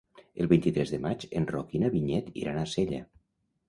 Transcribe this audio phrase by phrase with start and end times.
[0.43, 3.09] El vint-i-tres de maig en Roc i na Vinyet iran a Sella.